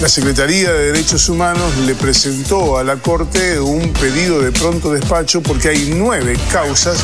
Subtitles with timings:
[0.00, 5.42] La Secretaría de Derechos Humanos le presentó a la Corte un pedido de pronto despacho
[5.42, 6.98] porque hay nueve causas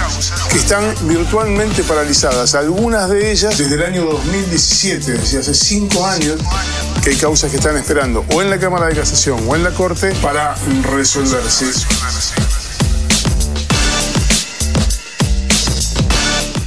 [0.48, 2.54] que están virtualmente paralizadas.
[2.54, 6.38] Algunas de ellas desde el año 2017, desde hace cinco años,
[7.02, 9.70] que hay causas que están esperando o en la Cámara de Casación o en la
[9.70, 10.54] Corte para
[10.92, 11.66] resolverse.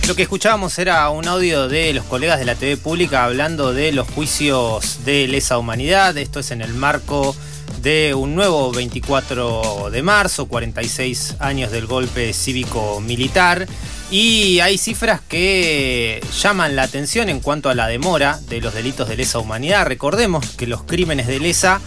[0.08, 3.92] Lo que escuchábamos era un audio de los colegas de la TV pública hablando de
[3.92, 6.18] los juicios de lesa humanidad.
[6.18, 7.36] Esto es en el marco
[7.82, 13.68] de un nuevo 24 de marzo, 46 años del golpe cívico-militar.
[14.10, 19.10] Y hay cifras que llaman la atención en cuanto a la demora de los delitos
[19.10, 19.86] de lesa humanidad.
[19.86, 21.82] Recordemos que los crímenes de lesa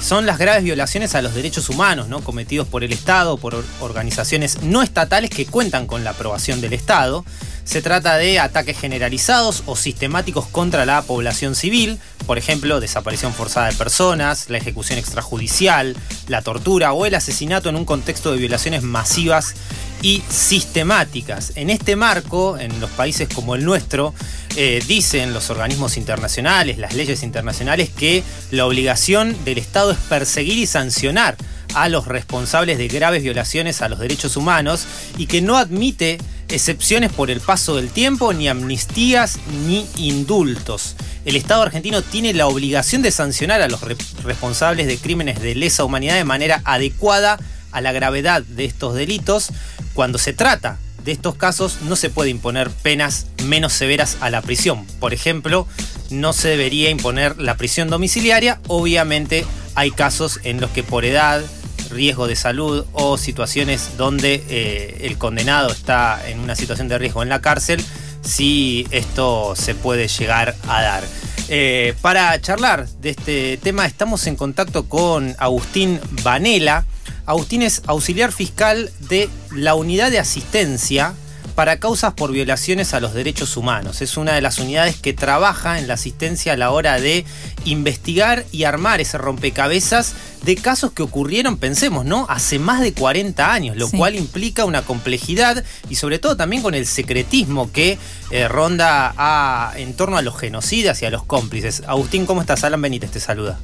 [0.00, 2.20] son las graves violaciones a los derechos humanos, ¿no?
[2.20, 7.24] cometidos por el Estado, por organizaciones no estatales que cuentan con la aprobación del Estado.
[7.64, 13.68] Se trata de ataques generalizados o sistemáticos contra la población civil, por ejemplo, desaparición forzada
[13.68, 15.96] de personas, la ejecución extrajudicial,
[16.28, 19.54] la tortura o el asesinato en un contexto de violaciones masivas
[20.02, 21.52] y sistemáticas.
[21.56, 24.14] En este marco, en los países como el nuestro,
[24.56, 30.58] eh, dicen los organismos internacionales, las leyes internacionales, que la obligación del Estado es perseguir
[30.58, 31.36] y sancionar
[31.74, 34.86] a los responsables de graves violaciones a los derechos humanos
[35.18, 40.96] y que no admite excepciones por el paso del tiempo, ni amnistías, ni indultos.
[41.24, 43.80] El Estado argentino tiene la obligación de sancionar a los
[44.22, 47.38] responsables de crímenes de lesa humanidad de manera adecuada
[47.72, 49.50] a la gravedad de estos delitos.
[49.96, 54.42] Cuando se trata de estos casos no se puede imponer penas menos severas a la
[54.42, 54.84] prisión.
[55.00, 55.66] Por ejemplo,
[56.10, 58.60] no se debería imponer la prisión domiciliaria.
[58.68, 61.42] Obviamente hay casos en los que por edad,
[61.88, 67.22] riesgo de salud o situaciones donde eh, el condenado está en una situación de riesgo
[67.22, 67.82] en la cárcel,
[68.20, 71.04] si esto se puede llegar a dar.
[71.48, 76.84] Eh, para charlar de este tema estamos en contacto con Agustín Vanela.
[77.26, 81.14] Agustín es auxiliar fiscal de la unidad de asistencia
[81.56, 84.02] para causas por violaciones a los derechos humanos.
[84.02, 87.24] Es una de las unidades que trabaja en la asistencia a la hora de
[87.64, 90.14] investigar y armar ese rompecabezas
[90.44, 92.26] de casos que ocurrieron, pensemos, ¿no?
[92.28, 96.74] Hace más de 40 años, lo cual implica una complejidad y sobre todo también con
[96.74, 97.98] el secretismo que
[98.30, 101.82] eh, ronda en torno a los genocidas y a los cómplices.
[101.86, 102.64] Agustín, ¿cómo estás?
[102.64, 103.58] Alan Benítez te saluda.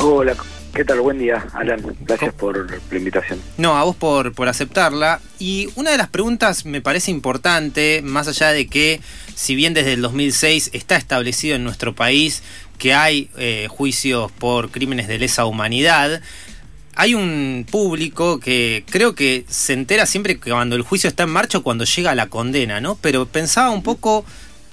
[0.00, 0.36] Hola,
[0.74, 1.00] ¿Qué tal?
[1.00, 1.82] Buen día, Alan.
[2.00, 3.40] Gracias por la invitación.
[3.56, 5.20] No, a vos por, por aceptarla.
[5.38, 9.00] Y una de las preguntas me parece importante, más allá de que,
[9.34, 12.42] si bien desde el 2006 está establecido en nuestro país
[12.78, 16.20] que hay eh, juicios por crímenes de lesa humanidad,
[16.94, 21.30] hay un público que creo que se entera siempre que cuando el juicio está en
[21.30, 22.96] marcha o cuando llega la condena, ¿no?
[22.96, 24.24] Pero pensaba un poco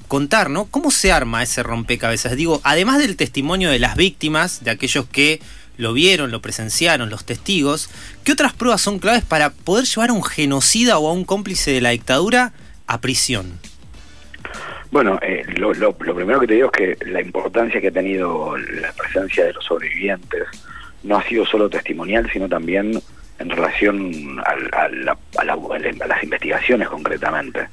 [0.07, 0.65] contar, ¿no?
[0.65, 2.35] ¿Cómo se arma ese rompecabezas?
[2.35, 5.39] Digo, además del testimonio de las víctimas, de aquellos que
[5.77, 7.89] lo vieron, lo presenciaron, los testigos,
[8.23, 11.71] ¿qué otras pruebas son claves para poder llevar a un genocida o a un cómplice
[11.71, 12.53] de la dictadura
[12.87, 13.59] a prisión?
[14.91, 18.93] Bueno, eh, lo, primero que te digo es que la importancia que ha tenido la
[18.93, 20.43] presencia de los sobrevivientes
[21.03, 23.01] no ha sido solo testimonial, sino también
[23.37, 27.67] en relación a, las investigaciones concretamente.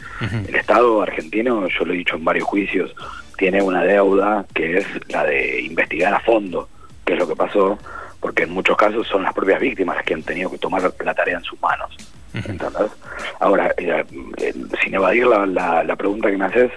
[0.48, 2.92] El Estado argentino, yo lo he dicho en varios juicios,
[3.38, 6.68] tiene una deuda que es la de investigar a fondo
[7.04, 7.78] qué es lo que pasó,
[8.20, 11.14] porque en muchos casos son las propias víctimas las que han tenido que tomar la
[11.14, 11.96] tarea en sus manos.
[13.40, 14.04] Ahora, eh,
[14.38, 15.46] eh, sin evadir la,
[15.84, 16.70] la, pregunta que me haces,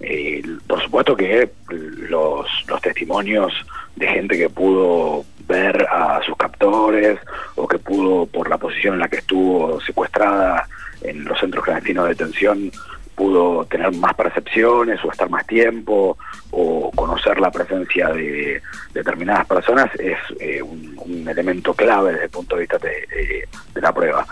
[0.00, 3.52] eh, por supuesto que los, los testimonios
[3.94, 7.18] de gente que pudo ver a sus captores
[7.54, 10.68] o que pudo, por la posición en la que estuvo secuestrada
[11.02, 12.72] en los centros clandestinos de detención,
[13.16, 16.16] pudo tener más percepciones o estar más tiempo
[16.50, 18.62] o conocer la presencia de
[18.92, 20.86] determinadas personas es eh, un,
[21.26, 24.24] elemento clave desde el punto de vista de, la prueba.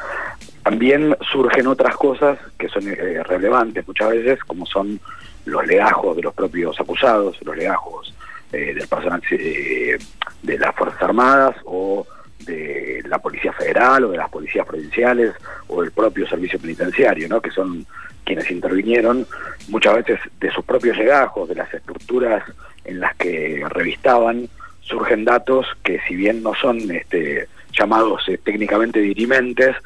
[0.62, 5.00] También surgen otras cosas que son eh, relevantes muchas veces, como son
[5.44, 8.14] los legajos de los propios acusados, los legajos
[8.52, 12.06] eh, del personal de las Fuerzas Armadas o
[12.46, 15.34] de la Policía Federal o de las policías provinciales
[15.69, 17.40] o del propio servicio penitenciario, ¿no?
[17.40, 17.87] que son
[18.25, 19.26] quienes intervinieron,
[19.69, 22.43] muchas veces de sus propios legajos, de las estructuras
[22.85, 24.49] en las que revistaban,
[24.81, 29.76] surgen datos que si bien no son este, llamados eh, técnicamente dirimentes,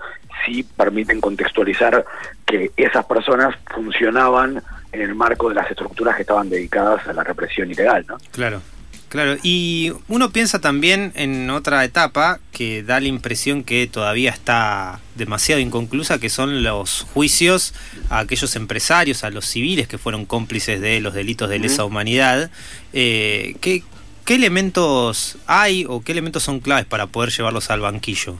[0.45, 2.05] sí permiten contextualizar
[2.47, 4.63] que esas personas funcionaban
[4.93, 8.17] en el marco de las estructuras que estaban dedicadas a la represión ilegal, ¿no?
[8.33, 8.61] Claro.
[9.09, 15.01] Claro, y uno piensa también en otra etapa que da la impresión que todavía está
[15.15, 17.75] demasiado inconclusa, que son los juicios
[18.11, 22.51] a aquellos empresarios, a los civiles que fueron cómplices de los delitos de lesa humanidad.
[22.93, 23.83] Eh, ¿qué,
[24.27, 28.37] ¿qué elementos hay o qué elementos son claves para poder llevarlos al banquillo?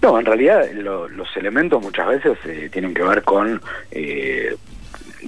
[0.00, 3.60] No, en realidad los elementos muchas veces eh, tienen que ver con
[3.90, 4.54] eh,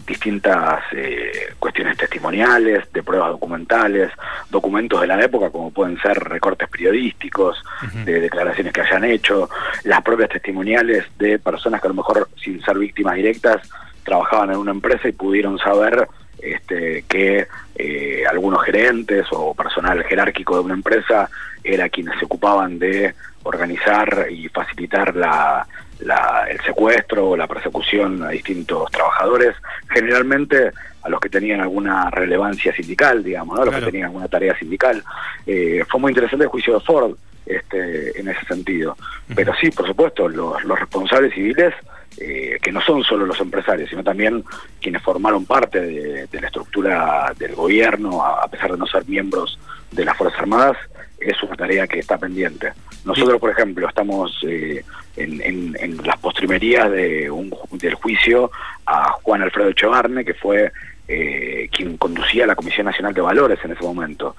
[0.06, 4.10] distintas eh, cuestiones testimoniales, de pruebas documentales,
[4.50, 7.62] documentos de la época como pueden ser recortes periodísticos,
[8.04, 9.48] de declaraciones que hayan hecho,
[9.84, 13.68] las propias testimoniales de personas que a lo mejor sin ser víctimas directas
[14.04, 16.08] trabajaban en una empresa y pudieron saber
[16.42, 17.46] este, que
[17.76, 21.28] eh, algunos gerentes o personal jerárquico de una empresa
[21.62, 25.66] era quienes se ocupaban de organizar y facilitar la,
[26.00, 29.54] el secuestro o la persecución a distintos trabajadores,
[29.88, 34.58] generalmente a los que tenían alguna relevancia sindical, digamos, a los que tenían alguna tarea
[34.58, 35.02] sindical.
[35.46, 37.16] Eh, fue muy interesante el juicio de Ford
[37.46, 38.96] este, en ese sentido.
[39.34, 41.74] Pero sí, por supuesto, los, los responsables civiles,
[42.18, 44.44] eh, que no son solo los empresarios, sino también
[44.80, 49.58] quienes formaron parte de, la estructura del gobierno, a pesar de no ser miembros
[49.90, 50.76] de las Fuerzas Armadas,
[51.20, 52.72] es una tarea que está pendiente.
[53.04, 54.84] Nosotros, por ejemplo, estamos eh,
[55.16, 58.50] en, las postrimerías de un, del juicio
[58.86, 60.72] a Juan Alfredo Echevarne, que fue
[61.08, 64.36] eh, quien conducía la Comisión Nacional de Valores en ese momento.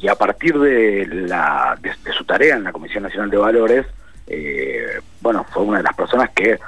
[0.00, 3.86] Y a partir de, la, de, su tarea en la Comisión Nacional de Valores,
[4.26, 6.58] eh, bueno, fue una de las personas que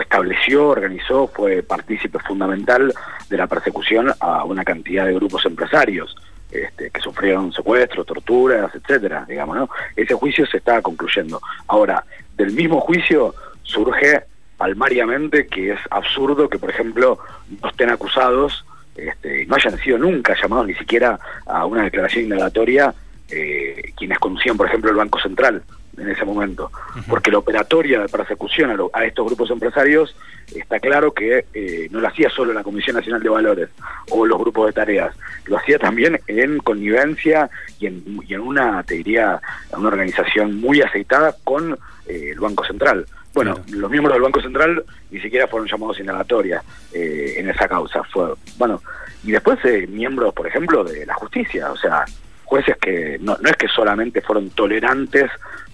[0.00, 2.94] estableció, organizó, fue partícipe fundamental
[3.28, 6.14] de la persecución a una cantidad de grupos empresarios.
[6.50, 9.68] Este, que sufrieron secuestros, torturas, etcétera, digamos, ¿no?
[9.94, 11.42] Ese juicio se está concluyendo.
[11.66, 12.02] Ahora,
[12.38, 14.22] del mismo juicio surge
[14.56, 17.18] palmariamente que es absurdo que, por ejemplo,
[17.60, 18.64] no estén acusados,
[18.96, 22.94] este, no hayan sido nunca llamados ni siquiera a una declaración indagatoria
[23.30, 25.62] eh, quienes conducían, por ejemplo, el Banco Central
[26.00, 26.70] en ese momento,
[27.08, 30.14] porque la operatoria de persecución a, estos grupos empresarios
[30.54, 33.68] está claro que eh, no lo hacía solo la Comisión Nacional de Valores
[34.10, 35.14] o los grupos de tareas,
[35.46, 37.50] lo hacía también en connivencia
[37.80, 39.40] y en, una, te diría,
[39.72, 43.06] una organización muy aceitada con eh, el Banco Central.
[43.34, 46.62] Bueno, los miembros del Banco Central ni siquiera fueron llamados indagatoria
[46.92, 48.02] eh, en esa causa.
[48.04, 48.82] Fue, bueno,
[49.22, 49.58] y después
[49.88, 52.04] miembros, por ejemplo, de la justicia, o sea,
[52.48, 55.30] jueces que no, no es que solamente fueron tolerantes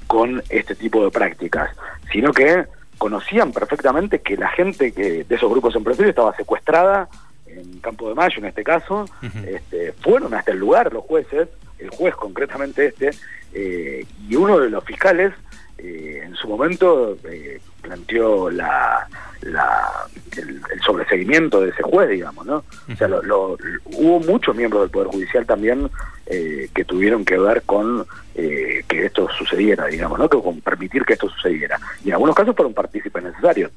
[0.07, 1.71] con este tipo de prácticas,
[2.13, 2.67] sino que
[2.99, 7.09] conocían perfectamente que la gente que de esos grupos empresarios estaba secuestrada
[7.47, 9.07] en Campo de Mayo, en este caso,
[9.47, 11.49] este, fueron hasta el lugar los jueces,
[11.79, 13.11] el juez concretamente este,
[13.53, 15.33] eh, y uno de los fiscales
[15.79, 19.07] eh, en su momento eh, planteó la,
[19.43, 22.65] el, sobreseguimiento de ese juez, digamos, ¿no?
[22.93, 25.91] O sea, hubo muchos miembros del Poder Judicial también
[26.27, 30.29] eh, que tuvieron que ver con que esto sucediera, digamos, ¿no?
[30.29, 31.79] Que con permitir que esto sucediera.
[32.05, 33.71] Y en algunos casos fueron partícipes necesarios.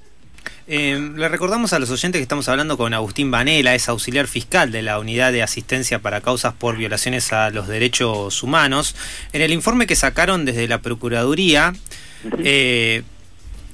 [0.67, 4.81] le recordamos a los oyentes que estamos hablando con Agustín Vanela, es auxiliar fiscal de
[4.81, 8.95] la Unidad de Asistencia para Causas por Violaciones a los Derechos Humanos.
[9.31, 11.73] En el informe que sacaron desde la Procuraduría,
[12.39, 13.03] eh,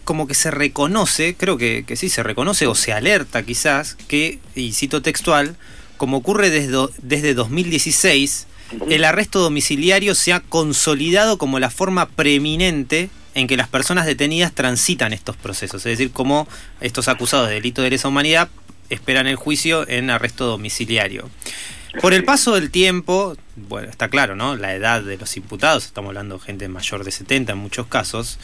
[0.04, 4.74] como que se reconoce, creo que, sí se reconoce o se alerta quizás, que, y
[4.74, 5.56] cito textual,
[5.98, 8.48] como ocurre desde, desde 2016,
[8.90, 14.54] el arresto domiciliario se ha consolidado como la forma preeminente en que las personas detenidas
[14.54, 16.48] transitan estos procesos, es decir, como
[16.82, 18.50] estos acusados de delito de lesa humanidad
[18.90, 21.30] esperan el juicio en arresto domiciliario.
[22.02, 24.56] Por el paso del tiempo, bueno, está claro, ¿no?
[24.56, 28.40] La edad de los imputados, estamos hablando de gente mayor de 70 en muchos casos.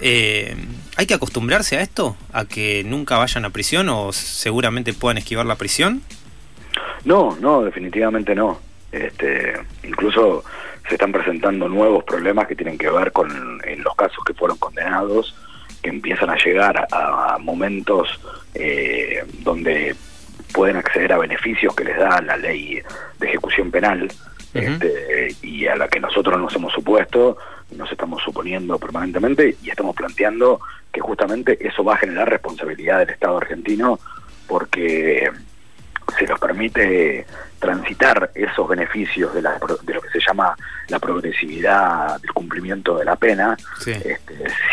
[0.00, 0.54] Eh,
[0.96, 2.16] ¿Hay que acostumbrarse a esto?
[2.32, 6.02] ¿A que nunca vayan a prisión o seguramente puedan esquivar la prisión?
[7.04, 8.60] No, no, definitivamente no.
[8.94, 10.44] Este, incluso
[10.88, 14.56] se están presentando nuevos problemas que tienen que ver con en los casos que fueron
[14.58, 15.34] condenados,
[15.82, 18.20] que empiezan a llegar a, momentos
[18.54, 19.96] eh, donde
[20.52, 22.80] pueden acceder a beneficios que les da la ley
[23.18, 24.08] de ejecución penal
[24.52, 27.36] este, y a la que nosotros nos hemos supuesto,
[27.72, 30.60] nos estamos suponiendo permanentemente y estamos planteando
[30.92, 33.98] que justamente eso va a generar responsabilidad del Estado argentino
[34.46, 35.28] porque
[36.16, 37.26] se nos permite
[37.64, 40.54] transitar esos beneficios de, la, de lo que se llama
[40.88, 43.56] la progresividad del cumplimiento de la pena,
[43.86, 44.18] este,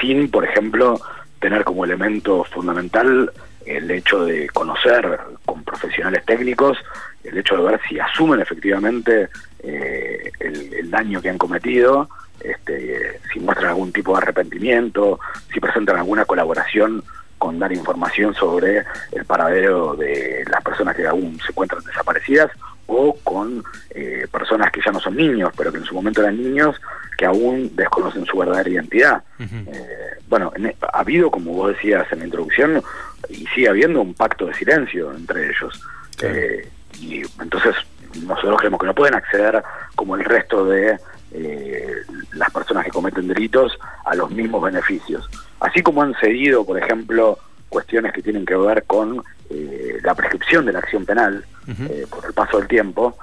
[0.01, 0.99] sin, por ejemplo,
[1.39, 3.31] tener como elemento fundamental
[3.65, 6.77] el hecho de conocer con profesionales técnicos,
[7.23, 9.29] el hecho de ver si asumen efectivamente
[9.63, 12.09] eh, el, daño que han cometido,
[12.41, 15.17] este, si muestran algún tipo de arrepentimiento,
[15.53, 17.01] si presentan alguna colaboración
[17.37, 18.83] con dar información sobre
[19.13, 22.51] el paradero de las personas que aún se encuentran desaparecidas
[22.87, 26.41] o con eh, personas que ya no son niños, pero que en su momento eran
[26.41, 26.79] niños,
[27.17, 29.23] que aún desconocen su verdadera identidad.
[29.39, 32.81] Eh, bueno, e, ha habido, como vos decías en la introducción,
[33.29, 35.81] y sigue habiendo un pacto de silencio entre ellos.
[36.21, 36.67] Eh,
[36.99, 37.75] y entonces
[38.23, 39.63] nosotros creemos que no pueden acceder
[39.95, 40.97] como el resto de
[41.33, 41.95] eh,
[42.33, 45.29] las personas que cometen delitos a los mismos beneficios.
[45.59, 47.37] Así como han cedido, por ejemplo,
[47.69, 52.25] cuestiones que tienen que ver con eh, la prescripción de la acción penal eh, por
[52.25, 53.17] el paso del tiempo,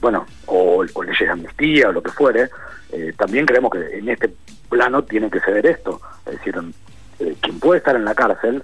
[0.00, 2.50] bueno, o, o, leyes de amnistía o lo que fuere,
[3.16, 4.34] también creemos que en este
[4.68, 6.00] plano tiene que ceder esto.
[6.26, 6.54] Es decir,
[7.40, 8.62] quien puede estar en la cárcel,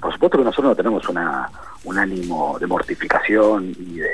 [0.00, 1.48] por supuesto que nosotros no tenemos una,
[1.84, 4.10] un ánimo de mortificación y de,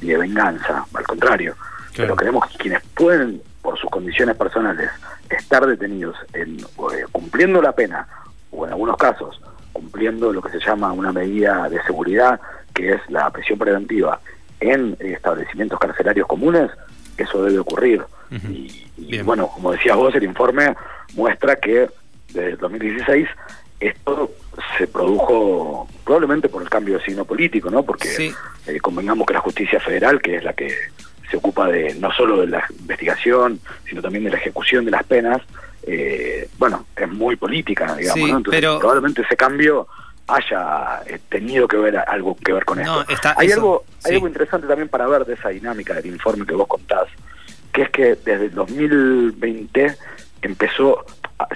[0.00, 1.56] y de venganza, al contrario.
[1.96, 4.90] Pero creemos que quienes pueden, por sus condiciones personales,
[5.28, 8.06] estar detenidos en, eh, cumpliendo la pena,
[8.50, 9.40] o en algunos casos,
[9.72, 12.40] cumpliendo lo que se llama una medida de seguridad,
[12.78, 14.20] que es la prisión preventiva,
[14.60, 16.70] en establecimientos carcelarios comunes,
[17.16, 18.04] eso debe ocurrir.
[18.30, 20.76] Y, bueno, como decías vos, el informe
[21.14, 21.88] muestra que
[22.28, 23.28] desde el 2016
[23.80, 24.30] esto
[24.76, 27.82] se produjo probablemente por el cambio de signo político, ¿no?
[27.82, 28.32] Porque
[28.66, 30.72] eh, convengamos que la justicia federal, que es la que
[31.30, 35.04] se ocupa de no solo de la investigación, sino también de la ejecución de las
[35.04, 35.42] penas,
[35.82, 38.36] eh, bueno, es muy política, digamos, ¿no?
[38.38, 39.88] Entonces, probablemente ese cambio
[40.28, 43.04] haya eh, tenido que ver algo que ver con esto.
[43.36, 46.68] hay algo hay algo interesante también para ver de esa dinámica del informe que vos
[46.68, 47.08] contás,
[47.72, 49.96] que es que desde el 2020
[50.42, 51.04] empezó,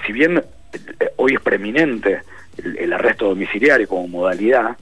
[0.05, 2.21] si bien eh, hoy es preeminente
[2.57, 4.77] el, arresto domiciliario como modalidad,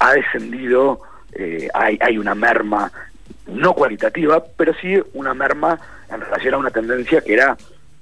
[0.00, 1.00] ha descendido,
[1.72, 2.90] hay, hay una merma
[3.46, 5.78] no cualitativa, pero sí una merma
[6.10, 7.56] en relación a una tendencia que era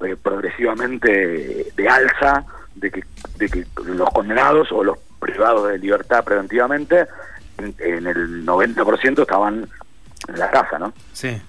[0.05, 2.45] eh, progresivamente de alza,
[2.79, 3.05] de que,
[3.37, 7.07] de que los condenados o los privados de libertad preventivamente
[7.59, 9.69] en, el 90% estaban
[10.29, 10.93] en la casa, ¿no?
[11.13, 11.41] Sí.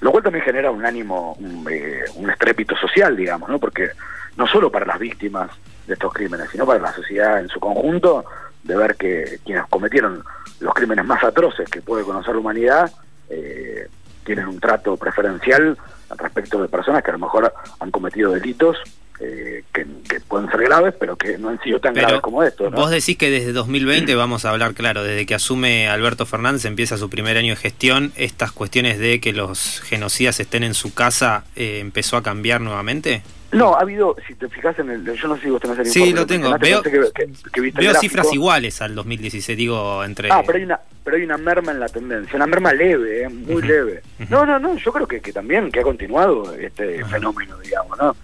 [0.00, 3.58] Lo cual también genera un ánimo, un, eh, un estrépito social, digamos, ¿no?
[3.58, 3.90] Porque
[4.36, 5.50] no solo para las víctimas
[5.86, 8.24] de estos crímenes, sino para la sociedad en su conjunto,
[8.62, 10.22] de ver que quienes cometieron
[10.60, 12.92] los crímenes más atroces que puede conocer la humanidad
[13.30, 13.88] eh,
[14.24, 15.76] tienen un trato preferencial
[16.16, 18.76] respecto de personas que a lo mejor han cometido delitos
[19.20, 19.86] eh, que,
[20.28, 22.72] pueden ser graves, pero que no han sido tan graves como estos.
[22.72, 26.96] Vos decís que desde 2020, vamos a hablar claro, desde que asume Alberto Fernández, empieza
[26.96, 31.44] su primer año de gestión, estas cuestiones de que los genocidas estén en su casa,
[31.56, 33.22] eh, ¿empezó a cambiar nuevamente?
[33.50, 35.86] No, ha habido, si te fijas en el, yo no sé si vos tenés el
[35.86, 36.56] Sí, lo tengo.
[36.58, 40.30] Veo, veo cifras iguales al 2016, digo, entre...
[40.30, 43.28] Ah, pero hay una, pero hay una merma en la tendencia, una merma leve, eh,
[43.30, 44.02] muy leve.
[44.28, 48.14] No, no, no, yo creo que, que también, que ha continuado este fenómeno, digamos, ¿no?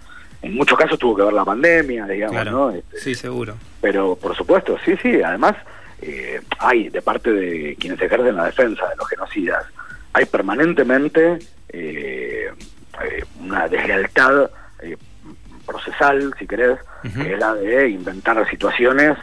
[0.45, 2.71] En muchos casos tuvo que ver la pandemia, digamos, ¿no?
[2.71, 3.55] Este, sí, seguro.
[3.81, 5.55] Pero, por supuesto, sí, sí, además
[6.01, 9.65] eh, hay, de parte de quienes ejercen la defensa de los genocidas,
[10.13, 12.51] hay permanentemente eh,
[13.41, 14.49] una deslealtad
[15.65, 19.17] procesal, si querés, que es la de inventar situaciones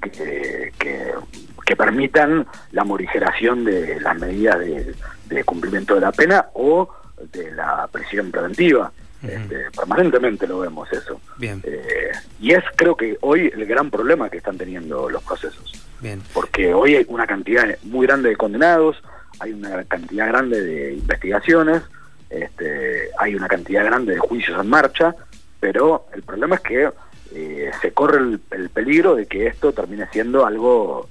[0.00, 6.88] que, que, permitan la morigeración de las medidas de, cumplimiento de la pena o
[7.32, 8.90] de la prisión preventiva.
[9.22, 11.20] Este, permanentemente lo vemos eso.
[11.36, 11.60] Bien.
[11.64, 15.72] Eh, y es creo que hoy el gran problema que están teniendo los procesos.
[16.00, 16.22] Bien.
[16.32, 19.02] Porque hoy hay una cantidad muy grande de condenados,
[19.40, 21.82] hay una cantidad grande de investigaciones,
[22.30, 25.14] este, hay una cantidad grande de juicios en marcha,
[25.60, 26.90] pero el problema es que
[27.34, 31.08] eh, se corre el, peligro de que esto termine siendo algo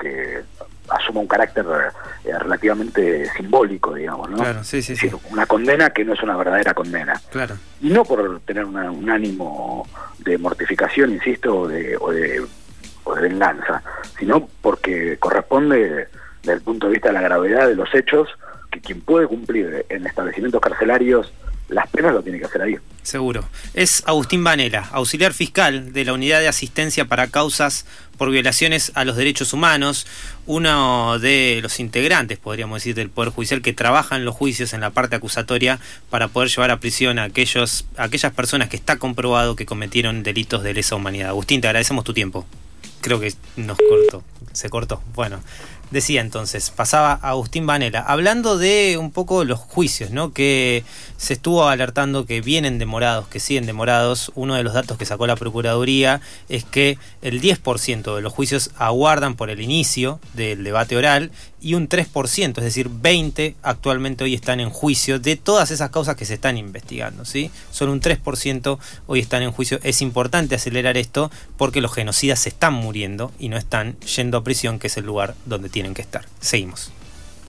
[0.00, 0.42] que
[0.88, 1.64] asuma un carácter
[2.24, 4.38] eh, relativamente simbólico, digamos, ¿no?
[4.38, 5.10] Claro, sí, sí, sí.
[5.30, 7.20] Una condena que no es una verdadera condena.
[7.30, 7.56] Claro.
[7.80, 9.86] Y no por tener un ánimo
[10.18, 12.44] de mortificación, insisto, o de, o de,
[13.04, 13.82] o de venganza,
[14.18, 16.08] sino porque corresponde,
[16.42, 18.28] desde el punto de vista de la gravedad de los hechos,
[18.70, 21.32] que quien puede cumplir en establecimientos carcelarios
[21.70, 22.76] las penas lo tiene que hacer ahí.
[23.02, 23.48] Seguro.
[23.74, 27.86] Es Agustín Vanela, auxiliar fiscal de la Unidad de Asistencia para Causas
[28.18, 30.06] por Violaciones a los Derechos Humanos,
[30.44, 34.82] uno de los integrantes, podríamos decir, del Poder Judicial que trabaja en los juicios en
[34.82, 35.80] la parte acusatoria
[36.10, 40.22] para poder llevar a prisión a, aquellos, a aquellas personas que está comprobado que cometieron
[40.22, 41.30] delitos de lesa humanidad.
[41.30, 42.46] Agustín, te agradecemos tu tiempo.
[43.00, 45.02] Creo que nos cortó, se cortó.
[45.14, 45.40] Bueno,
[45.90, 50.32] Decía entonces, pasaba Agustín Vanela, hablando de un poco los juicios, ¿no?
[50.32, 50.84] Que
[51.16, 54.30] se estuvo alertando que vienen demorados, que siguen demorados.
[54.36, 58.70] Uno de los datos que sacó la Procuraduría es que el 10% de los juicios
[58.78, 64.34] aguardan por el inicio del debate oral y un 3%, es decir, 20 actualmente hoy
[64.34, 67.50] están en juicio de todas esas causas que se están investigando, ¿sí?
[67.70, 69.78] Solo un 3% hoy están en juicio.
[69.82, 74.44] Es importante acelerar esto porque los genocidas se están muriendo y no están yendo a
[74.44, 76.26] prisión, que es el lugar donde tienen que estar.
[76.40, 76.90] Seguimos.